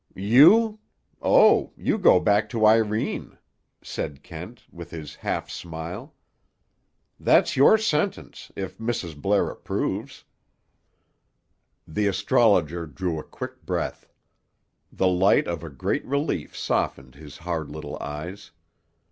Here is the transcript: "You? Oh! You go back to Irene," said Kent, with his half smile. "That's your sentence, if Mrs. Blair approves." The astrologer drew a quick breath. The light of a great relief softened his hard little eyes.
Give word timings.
"You? 0.15 0.79
Oh! 1.21 1.73
You 1.77 1.99
go 1.99 2.19
back 2.19 2.49
to 2.49 2.65
Irene," 2.65 3.37
said 3.83 4.23
Kent, 4.23 4.63
with 4.71 4.89
his 4.89 5.13
half 5.17 5.47
smile. 5.51 6.15
"That's 7.19 7.55
your 7.55 7.77
sentence, 7.77 8.51
if 8.55 8.79
Mrs. 8.79 9.15
Blair 9.15 9.47
approves." 9.51 10.23
The 11.87 12.07
astrologer 12.07 12.87
drew 12.87 13.19
a 13.19 13.23
quick 13.23 13.63
breath. 13.63 14.07
The 14.91 15.07
light 15.07 15.47
of 15.47 15.63
a 15.63 15.69
great 15.69 16.03
relief 16.03 16.57
softened 16.57 17.13
his 17.13 17.37
hard 17.37 17.69
little 17.69 18.01
eyes. 18.01 18.49